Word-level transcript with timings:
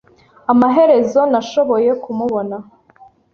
Amaherezo, 0.51 1.21
nashoboye 1.31 1.91
kumubona. 2.03 2.55